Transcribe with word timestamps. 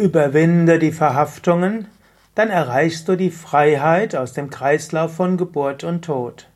Überwinde 0.00 0.78
die 0.78 0.92
Verhaftungen, 0.92 1.86
dann 2.34 2.48
erreichst 2.48 3.06
du 3.06 3.16
die 3.16 3.30
Freiheit 3.30 4.16
aus 4.16 4.32
dem 4.32 4.48
Kreislauf 4.48 5.14
von 5.14 5.36
Geburt 5.36 5.84
und 5.84 6.06
Tod. 6.06 6.48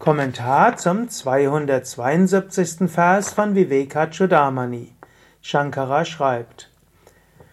Kommentar 0.00 0.76
zum 0.78 1.08
272. 1.08 2.90
Vers 2.90 3.32
von 3.32 3.54
Vivekachudamani. 3.54 4.90
Shankara 5.42 6.04
schreibt, 6.04 6.70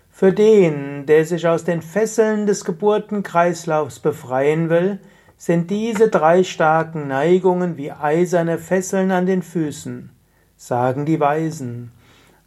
Für 0.09 0.33
den, 0.33 1.05
der 1.05 1.25
sich 1.25 1.47
aus 1.47 1.63
den 1.63 1.83
Fesseln 1.83 2.47
des 2.47 2.65
Geburtenkreislaufs 2.65 3.99
befreien 3.99 4.71
will, 4.71 4.97
sind 5.37 5.69
diese 5.69 6.09
drei 6.09 6.43
starken 6.43 7.07
Neigungen 7.07 7.77
wie 7.77 7.91
eiserne 7.91 8.57
Fesseln 8.57 9.11
an 9.11 9.27
den 9.27 9.43
Füßen, 9.43 10.09
sagen 10.57 11.05
die 11.05 11.19
Weisen. 11.19 11.91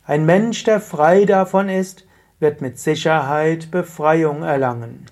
Ein 0.04 0.26
Mensch, 0.26 0.64
der 0.64 0.80
frei 0.80 1.26
davon 1.26 1.68
ist, 1.68 2.06
wird 2.42 2.60
mit 2.60 2.78
Sicherheit 2.78 3.70
Befreiung 3.70 4.42
erlangen. 4.42 5.06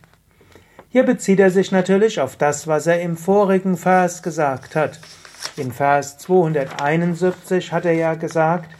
Hier 0.90 1.04
bezieht 1.04 1.38
er 1.38 1.52
sich 1.52 1.70
natürlich 1.70 2.20
auf 2.20 2.36
das, 2.36 2.66
was 2.66 2.88
er 2.88 3.00
im 3.00 3.16
vorigen 3.16 3.76
Vers 3.76 4.22
gesagt 4.22 4.74
hat. 4.74 4.98
In 5.56 5.70
Vers 5.70 6.18
271 6.18 7.72
hat 7.72 7.84
er 7.84 7.92
ja 7.92 8.14
gesagt, 8.14 8.70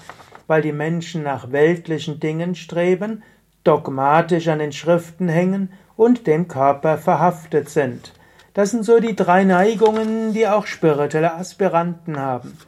weil 0.48 0.60
die 0.60 0.72
Menschen 0.72 1.22
nach 1.22 1.52
weltlichen 1.52 2.18
Dingen 2.18 2.56
streben, 2.56 3.22
dogmatisch 3.62 4.48
an 4.48 4.58
den 4.58 4.72
Schriften 4.72 5.28
hängen 5.28 5.72
und 5.96 6.26
dem 6.26 6.48
Körper 6.48 6.98
verhaftet 6.98 7.70
sind. 7.70 8.12
Das 8.54 8.72
sind 8.72 8.84
so 8.84 8.98
die 8.98 9.14
drei 9.14 9.44
Neigungen, 9.44 10.32
die 10.32 10.48
auch 10.48 10.66
spirituelle 10.66 11.34
Aspiranten 11.34 12.18
haben. 12.18 12.58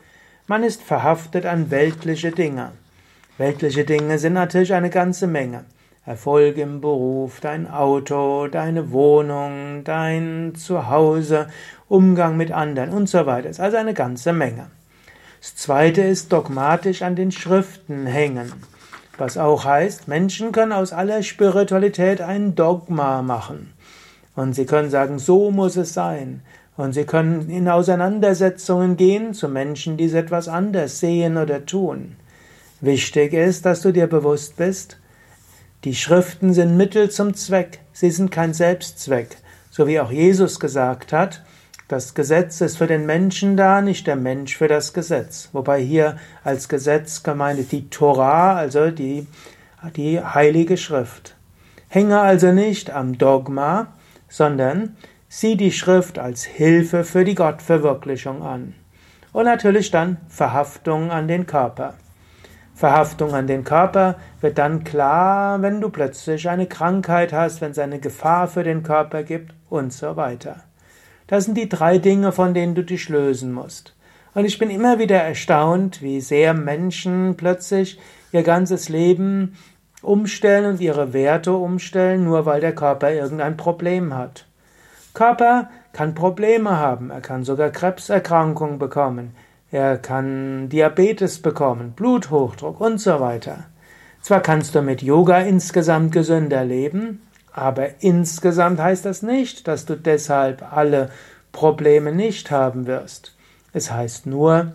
Man 0.46 0.62
ist 0.62 0.80
verhaftet 0.80 1.44
an 1.44 1.72
weltliche 1.72 2.30
Dinge. 2.30 2.70
Weltliche 3.38 3.86
Dinge 3.86 4.18
sind 4.18 4.34
natürlich 4.34 4.74
eine 4.74 4.90
ganze 4.90 5.26
Menge. 5.26 5.64
Erfolg 6.04 6.58
im 6.58 6.82
Beruf, 6.82 7.40
dein 7.40 7.66
Auto, 7.70 8.46
deine 8.46 8.92
Wohnung, 8.92 9.84
dein 9.84 10.52
Zuhause, 10.54 11.46
Umgang 11.88 12.36
mit 12.36 12.52
anderen 12.52 12.90
und 12.90 13.08
so 13.08 13.24
weiter. 13.24 13.48
Das 13.48 13.56
ist 13.56 13.60
also 13.60 13.78
eine 13.78 13.94
ganze 13.94 14.34
Menge. 14.34 14.66
Das 15.40 15.56
zweite 15.56 16.02
ist 16.02 16.30
dogmatisch 16.30 17.00
an 17.00 17.16
den 17.16 17.32
Schriften 17.32 18.04
hängen. 18.04 18.52
Was 19.16 19.38
auch 19.38 19.64
heißt, 19.64 20.08
Menschen 20.08 20.52
können 20.52 20.72
aus 20.72 20.92
aller 20.92 21.22
Spiritualität 21.22 22.20
ein 22.20 22.54
Dogma 22.54 23.22
machen. 23.22 23.72
Und 24.36 24.54
sie 24.54 24.66
können 24.66 24.90
sagen, 24.90 25.18
so 25.18 25.50
muss 25.50 25.76
es 25.76 25.94
sein. 25.94 26.42
Und 26.76 26.92
sie 26.92 27.04
können 27.04 27.48
in 27.48 27.68
Auseinandersetzungen 27.68 28.98
gehen 28.98 29.32
zu 29.32 29.48
Menschen, 29.48 29.96
die 29.96 30.04
es 30.04 30.14
etwas 30.14 30.48
anders 30.48 31.00
sehen 31.00 31.38
oder 31.38 31.64
tun. 31.64 32.16
Wichtig 32.82 33.32
ist, 33.32 33.64
dass 33.64 33.80
du 33.82 33.92
dir 33.92 34.08
bewusst 34.08 34.56
bist, 34.56 34.98
die 35.84 35.94
Schriften 35.94 36.52
sind 36.52 36.76
Mittel 36.76 37.10
zum 37.10 37.32
Zweck, 37.32 37.78
sie 37.92 38.10
sind 38.10 38.32
kein 38.32 38.54
Selbstzweck, 38.54 39.36
so 39.70 39.86
wie 39.86 40.00
auch 40.00 40.10
Jesus 40.10 40.58
gesagt 40.58 41.12
hat, 41.12 41.44
das 41.86 42.14
Gesetz 42.14 42.60
ist 42.60 42.78
für 42.78 42.88
den 42.88 43.06
Menschen 43.06 43.56
da, 43.56 43.82
nicht 43.82 44.08
der 44.08 44.16
Mensch 44.16 44.56
für 44.56 44.66
das 44.66 44.92
Gesetz. 44.92 45.50
Wobei 45.52 45.80
hier 45.80 46.16
als 46.42 46.68
Gesetz 46.68 47.22
gemeint 47.22 47.60
ist 47.60 47.70
die 47.70 47.88
Torah, 47.88 48.56
also 48.56 48.90
die, 48.90 49.28
die 49.94 50.20
heilige 50.20 50.76
Schrift. 50.76 51.36
Hänge 51.88 52.18
also 52.18 52.50
nicht 52.50 52.90
am 52.90 53.16
Dogma, 53.16 53.92
sondern 54.28 54.96
sieh 55.28 55.56
die 55.56 55.70
Schrift 55.70 56.18
als 56.18 56.42
Hilfe 56.42 57.04
für 57.04 57.24
die 57.24 57.36
Gottverwirklichung 57.36 58.42
an. 58.42 58.74
Und 59.32 59.44
natürlich 59.44 59.92
dann 59.92 60.16
Verhaftung 60.26 61.12
an 61.12 61.28
den 61.28 61.46
Körper. 61.46 61.94
Verhaftung 62.82 63.32
an 63.32 63.46
den 63.46 63.62
Körper 63.62 64.16
wird 64.40 64.58
dann 64.58 64.82
klar, 64.82 65.62
wenn 65.62 65.80
du 65.80 65.88
plötzlich 65.88 66.48
eine 66.48 66.66
Krankheit 66.66 67.32
hast, 67.32 67.60
wenn 67.60 67.70
es 67.70 67.78
eine 67.78 68.00
Gefahr 68.00 68.48
für 68.48 68.64
den 68.64 68.82
Körper 68.82 69.22
gibt 69.22 69.54
und 69.70 69.92
so 69.92 70.16
weiter. 70.16 70.64
Das 71.28 71.44
sind 71.44 71.56
die 71.56 71.68
drei 71.68 71.98
Dinge, 71.98 72.32
von 72.32 72.54
denen 72.54 72.74
du 72.74 72.82
dich 72.82 73.08
lösen 73.08 73.52
musst. 73.52 73.94
Und 74.34 74.46
ich 74.46 74.58
bin 74.58 74.68
immer 74.68 74.98
wieder 74.98 75.18
erstaunt, 75.18 76.02
wie 76.02 76.20
sehr 76.20 76.54
Menschen 76.54 77.36
plötzlich 77.36 78.00
ihr 78.32 78.42
ganzes 78.42 78.88
Leben 78.88 79.56
umstellen 80.02 80.64
und 80.64 80.80
ihre 80.80 81.12
Werte 81.12 81.52
umstellen, 81.52 82.24
nur 82.24 82.46
weil 82.46 82.60
der 82.60 82.74
Körper 82.74 83.12
irgendein 83.12 83.56
Problem 83.56 84.12
hat. 84.12 84.46
Körper 85.14 85.70
kann 85.92 86.16
Probleme 86.16 86.78
haben, 86.78 87.10
er 87.10 87.20
kann 87.20 87.44
sogar 87.44 87.70
Krebserkrankungen 87.70 88.80
bekommen, 88.80 89.36
er 89.72 89.96
kann 89.96 90.68
Diabetes 90.68 91.40
bekommen, 91.40 91.92
Bluthochdruck 91.96 92.78
und 92.78 92.98
so 92.98 93.20
weiter. 93.20 93.64
Zwar 94.20 94.40
kannst 94.40 94.74
du 94.74 94.82
mit 94.82 95.02
Yoga 95.02 95.40
insgesamt 95.40 96.12
gesünder 96.12 96.62
leben, 96.62 97.22
aber 97.52 98.02
insgesamt 98.02 98.78
heißt 98.78 99.06
das 99.06 99.22
nicht, 99.22 99.66
dass 99.66 99.86
du 99.86 99.96
deshalb 99.96 100.72
alle 100.72 101.10
Probleme 101.52 102.12
nicht 102.12 102.50
haben 102.50 102.86
wirst. 102.86 103.34
Es 103.72 103.90
heißt 103.90 104.26
nur, 104.26 104.72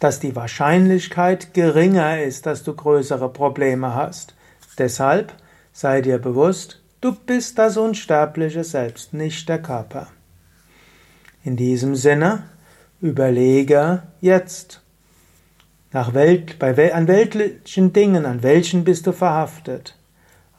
dass 0.00 0.20
die 0.20 0.36
Wahrscheinlichkeit 0.36 1.54
geringer 1.54 2.22
ist, 2.22 2.44
dass 2.44 2.62
du 2.62 2.74
größere 2.74 3.30
Probleme 3.30 3.94
hast. 3.94 4.34
Deshalb 4.76 5.32
sei 5.72 6.02
dir 6.02 6.18
bewusst, 6.18 6.82
du 7.00 7.14
bist 7.14 7.58
das 7.58 7.78
unsterbliche 7.78 8.64
Selbst, 8.64 9.14
nicht 9.14 9.48
der 9.48 9.62
Körper. 9.62 10.08
In 11.42 11.56
diesem 11.56 11.94
Sinne, 11.94 12.44
Überlege 13.00 14.02
jetzt. 14.20 14.82
Nach 15.92 16.14
Welt, 16.14 16.58
bei, 16.58 16.92
an 16.92 17.06
weltlichen 17.06 17.92
Dingen, 17.92 18.26
an 18.26 18.42
welchen 18.42 18.82
bist 18.82 19.06
du 19.06 19.12
verhaftet? 19.12 19.96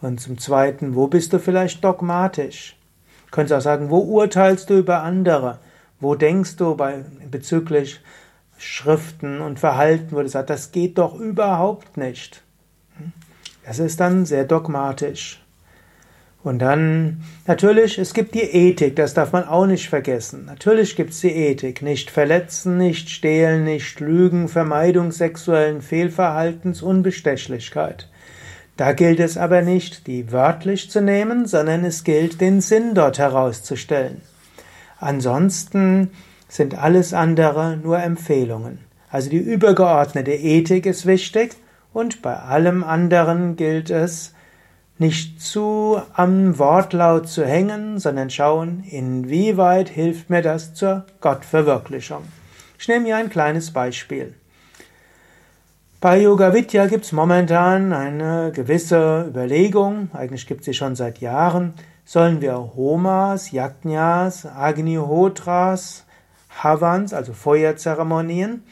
Und 0.01 0.21
zum 0.21 0.37
Zweiten, 0.37 0.95
wo 0.95 1.07
bist 1.07 1.33
du 1.33 1.39
vielleicht 1.39 1.83
dogmatisch? 1.83 2.77
Du 3.25 3.31
könntest 3.31 3.53
auch 3.53 3.61
sagen, 3.61 3.89
wo 3.89 3.99
urteilst 3.99 4.69
du 4.69 4.77
über 4.77 5.03
andere? 5.03 5.59
Wo 5.99 6.15
denkst 6.15 6.55
du 6.55 6.75
bei, 6.75 7.03
bezüglich 7.29 7.99
Schriften 8.57 9.41
und 9.41 9.59
Verhalten, 9.59 10.15
wo 10.15 10.21
du 10.21 10.29
sagst, 10.29 10.49
das 10.49 10.71
geht 10.71 10.97
doch 10.97 11.15
überhaupt 11.15 11.97
nicht? 11.97 12.41
Das 13.65 13.79
ist 13.79 13.99
dann 13.99 14.25
sehr 14.25 14.45
dogmatisch. 14.45 15.43
Und 16.41 16.59
dann, 16.59 17.21
natürlich, 17.47 17.97
es 17.97 18.13
gibt 18.13 18.33
die 18.33 18.39
Ethik, 18.39 18.95
das 18.95 19.13
darf 19.13 19.33
man 19.33 19.43
auch 19.43 19.65
nicht 19.65 19.89
vergessen. 19.89 20.45
Natürlich 20.45 20.95
gibt 20.95 21.11
es 21.11 21.19
die 21.19 21.35
Ethik. 21.35 21.81
Nicht 21.81 22.09
verletzen, 22.09 22.77
nicht 22.77 23.09
stehlen, 23.09 23.65
nicht 23.65 23.99
lügen, 23.99 24.47
Vermeidung 24.47 25.11
sexuellen 25.11 25.81
Fehlverhaltens, 25.81 26.81
Unbestechlichkeit. 26.81 28.07
Da 28.77 28.93
gilt 28.93 29.19
es 29.19 29.37
aber 29.37 29.61
nicht, 29.61 30.07
die 30.07 30.31
wörtlich 30.31 30.89
zu 30.89 31.01
nehmen, 31.01 31.45
sondern 31.45 31.83
es 31.83 32.05
gilt, 32.05 32.39
den 32.39 32.61
Sinn 32.61 32.93
dort 32.93 33.19
herauszustellen. 33.19 34.21
Ansonsten 34.99 36.11
sind 36.47 36.77
alles 36.77 37.13
andere 37.13 37.75
nur 37.75 37.99
Empfehlungen. 37.99 38.79
Also 39.11 39.29
die 39.29 39.37
übergeordnete 39.37 40.31
Ethik 40.31 40.85
ist 40.85 41.05
wichtig 41.05 41.57
und 41.91 42.21
bei 42.21 42.37
allem 42.37 42.85
anderen 42.85 43.57
gilt 43.57 43.89
es, 43.89 44.33
nicht 44.99 45.41
zu 45.41 46.01
am 46.13 46.59
Wortlaut 46.59 47.27
zu 47.27 47.45
hängen, 47.45 47.99
sondern 47.99 48.29
schauen, 48.29 48.83
inwieweit 48.83 49.89
hilft 49.89 50.29
mir 50.29 50.41
das 50.41 50.73
zur 50.73 51.05
Gottverwirklichung. 51.21 52.23
Ich 52.77 52.87
nehme 52.87 53.05
hier 53.05 53.17
ein 53.17 53.29
kleines 53.29 53.71
Beispiel. 53.71 54.35
Bei 56.01 56.21
Yoga 56.21 56.53
Vidya 56.53 56.87
gibt 56.87 57.05
es 57.05 57.11
momentan 57.11 57.91
eine 57.91 58.51
gewisse 58.53 59.25
Überlegung, 59.27 60.09
eigentlich 60.13 60.47
gibt 60.47 60.61
es 60.61 60.65
sie 60.65 60.73
schon 60.73 60.95
seit 60.95 61.19
Jahren, 61.19 61.73
sollen 62.05 62.41
wir 62.41 62.55
Homas, 62.75 63.51
Yajnas, 63.51 64.45
Agnihotras, 64.45 66.05
Havans, 66.61 67.13
also 67.13 67.33
Feuerzeremonien, 67.33 68.63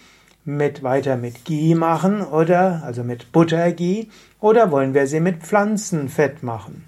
mit 0.48 0.82
weiter 0.82 1.18
mit 1.18 1.44
Ghee 1.44 1.76
machen 1.76 2.22
oder 2.22 2.82
also 2.86 3.04
mit 3.04 3.34
Butterghee 3.34 4.08
oder 4.40 4.72
wollen 4.72 4.94
wir 4.94 5.06
sie 5.06 5.20
mit 5.20 5.44
Pflanzenfett 5.44 6.42
machen? 6.42 6.86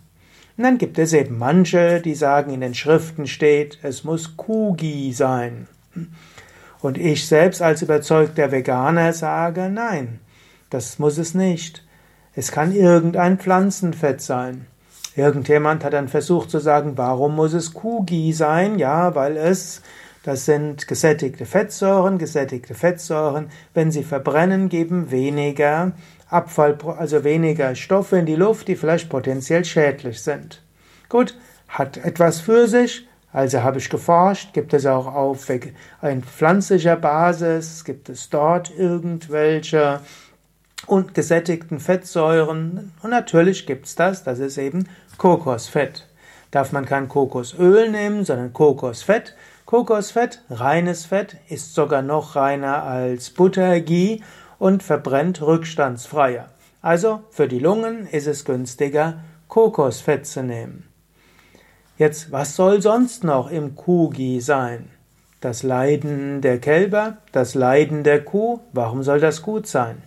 Und 0.55 0.63
dann 0.63 0.77
gibt 0.77 0.97
es 0.97 1.11
eben 1.11 1.37
manche, 1.37 1.99
die 1.99 2.15
sagen, 2.15 2.53
in 2.53 2.61
den 2.61 2.73
Schriften 2.73 3.27
steht, 3.27 3.77
es 3.81 4.05
muss 4.05 4.37
Kuhghee 4.37 5.11
sein. 5.11 5.67
Und 6.81 6.97
ich 6.97 7.27
selbst 7.27 7.61
als 7.61 7.81
überzeugter 7.81 8.51
Veganer 8.51 9.11
sage, 9.11 9.69
nein, 9.69 10.19
das 10.69 10.97
muss 10.97 11.17
es 11.17 11.33
nicht. 11.33 11.83
Es 12.35 12.53
kann 12.53 12.73
irgendein 12.73 13.39
Pflanzenfett 13.39 14.21
sein. 14.21 14.67
Irgendjemand 15.15 15.83
hat 15.83 15.91
dann 15.91 16.07
versucht 16.07 16.49
zu 16.49 16.59
sagen, 16.59 16.93
warum 16.95 17.35
muss 17.35 17.51
es 17.51 17.73
Kuhghee 17.73 18.31
sein? 18.31 18.79
Ja, 18.79 19.15
weil 19.15 19.35
es 19.35 19.81
das 20.29 20.45
sind 20.45 20.87
gesättigte 20.87 21.47
Fettsäuren. 21.47 22.19
Gesättigte 22.19 22.75
Fettsäuren, 22.75 23.49
wenn 23.73 23.89
sie 23.91 24.03
verbrennen, 24.03 24.69
geben 24.69 25.09
weniger 25.09 25.93
Abfall, 26.29 26.77
also 26.99 27.23
weniger 27.23 27.73
Stoffe 27.73 28.19
in 28.19 28.27
die 28.27 28.35
Luft, 28.35 28.67
die 28.67 28.75
vielleicht 28.75 29.09
potenziell 29.09 29.65
schädlich 29.65 30.21
sind. 30.21 30.61
Gut, 31.09 31.35
hat 31.67 31.97
etwas 31.97 32.41
für 32.41 32.67
sich. 32.67 33.07
Also 33.33 33.63
habe 33.63 33.79
ich 33.79 33.89
geforscht, 33.89 34.53
gibt 34.53 34.75
es 34.75 34.85
auch 34.85 35.07
auf 35.07 35.47
pflanzlicher 35.47 36.95
Basis, 36.95 37.83
gibt 37.83 38.07
es 38.09 38.29
dort 38.29 38.71
irgendwelche 38.77 39.99
und 40.85 41.15
gesättigten 41.15 41.79
Fettsäuren. 41.79 42.91
Und 43.01 43.09
natürlich 43.09 43.65
gibt's 43.65 43.95
das, 43.95 44.23
das 44.23 44.37
ist 44.37 44.59
eben 44.59 44.87
Kokosfett. 45.17 46.05
Darf 46.51 46.71
man 46.71 46.85
kein 46.85 47.07
Kokosöl 47.07 47.89
nehmen, 47.89 48.25
sondern 48.25 48.53
Kokosfett. 48.53 49.33
Kokosfett, 49.69 50.41
reines 50.49 51.05
Fett, 51.05 51.37
ist 51.47 51.75
sogar 51.75 52.01
noch 52.01 52.35
reiner 52.35 52.81
als 52.81 53.29
Butter, 53.29 53.79
Ghee 53.81 54.21
und 54.57 54.81
verbrennt 54.81 55.43
rückstandsfreier. 55.43 56.49
Also 56.81 57.21
für 57.29 57.47
die 57.47 57.59
Lungen 57.59 58.07
ist 58.07 58.25
es 58.25 58.45
günstiger, 58.45 59.19
Kokosfett 59.47 60.25
zu 60.25 60.41
nehmen. 60.41 60.87
Jetzt, 61.99 62.31
was 62.31 62.55
soll 62.55 62.81
sonst 62.81 63.23
noch 63.23 63.51
im 63.51 63.75
Kuhgi 63.75 64.41
sein? 64.41 64.89
Das 65.39 65.61
Leiden 65.61 66.41
der 66.41 66.57
Kälber, 66.57 67.17
das 67.31 67.53
Leiden 67.53 68.03
der 68.03 68.25
Kuh, 68.25 68.61
warum 68.73 69.03
soll 69.03 69.19
das 69.19 69.43
gut 69.43 69.67
sein? 69.67 70.01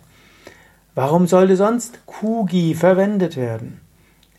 Warum 0.93 1.25
sollte 1.25 1.55
sonst 1.55 2.05
Kuhgi 2.05 2.75
verwendet 2.75 3.37
werden? 3.37 3.79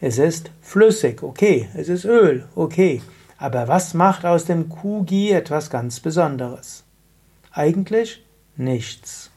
Es 0.02 0.18
ist 0.18 0.50
flüssig, 0.60 1.22
okay, 1.22 1.70
es 1.74 1.88
ist 1.88 2.04
Öl, 2.04 2.46
okay, 2.54 3.00
aber 3.44 3.68
was 3.68 3.92
macht 3.92 4.24
aus 4.24 4.46
dem 4.46 4.70
Kuhgi 4.70 5.30
etwas 5.30 5.68
ganz 5.68 6.00
Besonderes? 6.00 6.82
Eigentlich 7.52 8.24
nichts. 8.56 9.30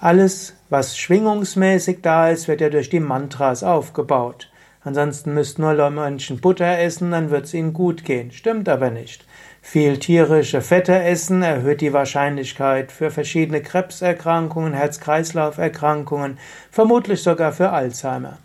Alles, 0.00 0.54
was 0.70 0.96
schwingungsmäßig 0.96 1.98
da 2.00 2.30
ist, 2.30 2.48
wird 2.48 2.62
ja 2.62 2.70
durch 2.70 2.88
die 2.88 3.00
Mantras 3.00 3.62
aufgebaut. 3.62 4.50
Ansonsten 4.82 5.34
müssten 5.34 5.60
nur 5.60 5.90
Menschen 5.90 6.40
Butter 6.40 6.78
essen, 6.78 7.10
dann 7.10 7.28
wird 7.28 7.44
es 7.44 7.52
ihnen 7.52 7.74
gut 7.74 8.02
gehen. 8.06 8.32
Stimmt 8.32 8.66
aber 8.66 8.88
nicht. 8.90 9.26
Viel 9.60 9.98
tierische 9.98 10.62
Fette 10.62 10.98
essen 10.98 11.42
erhöht 11.42 11.82
die 11.82 11.92
Wahrscheinlichkeit 11.92 12.90
für 12.90 13.10
verschiedene 13.10 13.60
Krebserkrankungen, 13.60 14.72
Herz-Kreislauf-Erkrankungen, 14.72 16.38
vermutlich 16.70 17.22
sogar 17.22 17.52
für 17.52 17.72
Alzheimer. 17.72 18.38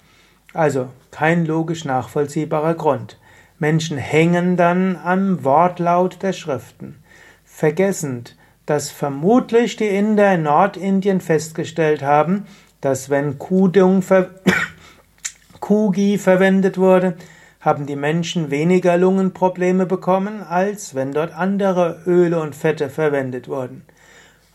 Also 0.54 0.90
kein 1.12 1.46
logisch 1.46 1.86
nachvollziehbarer 1.86 2.74
Grund. 2.74 3.18
Menschen 3.64 3.98
hängen 3.98 4.58
dann 4.58 4.98
am 5.02 5.46
Wortlaut 5.46 6.22
der 6.22 6.34
Schriften, 6.34 7.02
vergessend, 7.46 8.36
dass 8.66 8.92
vermutlich 8.92 9.78
die 9.78 9.88
Inder 9.88 10.34
in 10.34 10.44
Nordindien 10.44 11.22
festgestellt 11.22 12.02
haben, 12.02 12.46
dass 12.82 13.10
wenn 13.10 13.40
Kudung 13.40 14.02
ver 14.02 14.32
Kugi 15.62 16.18
verwendet 16.18 16.78
wurde, 16.78 17.16
haben 17.62 17.86
die 17.86 17.96
Menschen 17.96 18.52
weniger 18.52 18.98
Lungenprobleme 18.98 19.86
bekommen, 19.86 20.44
als 20.44 20.94
wenn 20.94 21.14
dort 21.14 21.32
andere 21.32 22.02
Öle 22.06 22.42
und 22.42 22.56
Fette 22.56 22.90
verwendet 22.90 23.48
wurden. 23.48 23.86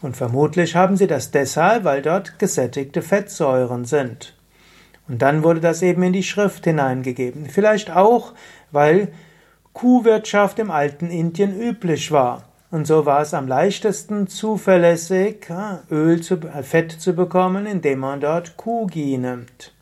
Und 0.02 0.18
vermutlich 0.18 0.76
haben 0.76 0.98
sie 0.98 1.06
das 1.06 1.30
deshalb, 1.30 1.84
weil 1.84 2.02
dort 2.02 2.38
gesättigte 2.38 3.00
Fettsäuren 3.00 3.86
sind. 3.86 4.34
Und 5.08 5.22
dann 5.22 5.42
wurde 5.42 5.60
das 5.60 5.80
eben 5.80 6.02
in 6.02 6.12
die 6.12 6.22
Schrift 6.22 6.64
hineingegeben. 6.64 7.46
Vielleicht 7.46 7.90
auch, 7.90 8.34
weil 8.70 9.08
Kuhwirtschaft 9.72 10.58
im 10.58 10.70
alten 10.70 11.10
Indien 11.10 11.58
üblich 11.58 12.10
war. 12.10 12.42
Und 12.70 12.86
so 12.86 13.06
war 13.06 13.22
es 13.22 13.32
am 13.32 13.48
leichtesten 13.48 14.26
zuverlässig, 14.26 15.46
Öl 15.90 16.20
zu, 16.20 16.34
äh, 16.34 16.62
Fett 16.62 16.92
zu 16.92 17.14
bekommen, 17.14 17.64
indem 17.66 18.00
man 18.00 18.20
dort 18.20 18.56
Kuhgi 18.56 19.16
nimmt. 19.16 19.72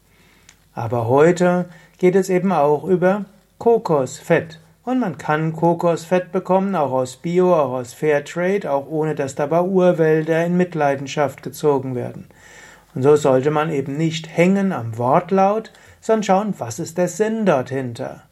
Aber 0.74 1.08
heute 1.08 1.64
geht 1.98 2.14
es 2.14 2.28
eben 2.28 2.52
auch 2.52 2.84
über 2.84 3.24
Kokosfett. 3.58 4.60
Und 4.84 5.00
man 5.00 5.18
kann 5.18 5.52
Kokosfett 5.52 6.30
bekommen, 6.30 6.76
auch 6.76 6.92
aus 6.92 7.16
Bio, 7.16 7.54
auch 7.54 7.72
aus 7.72 7.92
Fairtrade, 7.92 8.70
auch 8.70 8.86
ohne 8.86 9.16
dass 9.16 9.34
dabei 9.34 9.62
Urwälder 9.62 10.44
in 10.46 10.56
Mitleidenschaft 10.56 11.42
gezogen 11.42 11.96
werden. 11.96 12.26
Und 12.94 13.02
so 13.02 13.16
sollte 13.16 13.50
man 13.50 13.70
eben 13.70 13.96
nicht 13.96 14.28
hängen 14.28 14.72
am 14.72 14.96
Wortlaut, 14.96 15.72
sondern 16.00 16.22
schauen, 16.22 16.54
was 16.58 16.78
ist 16.78 16.98
der 16.98 17.08
Sinn 17.08 17.46
dort 17.46 17.70
hinter. 17.70 18.22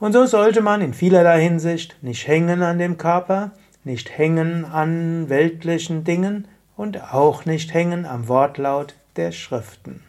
Und 0.00 0.14
so 0.14 0.24
sollte 0.24 0.62
man 0.62 0.80
in 0.80 0.94
vielerlei 0.94 1.42
Hinsicht 1.42 1.94
nicht 2.02 2.26
hängen 2.26 2.62
an 2.62 2.78
dem 2.78 2.96
Körper, 2.96 3.52
nicht 3.84 4.16
hängen 4.16 4.64
an 4.64 5.28
weltlichen 5.28 6.04
Dingen 6.04 6.48
und 6.74 7.12
auch 7.12 7.44
nicht 7.44 7.74
hängen 7.74 8.06
am 8.06 8.26
Wortlaut 8.26 8.94
der 9.16 9.30
Schriften. 9.30 10.02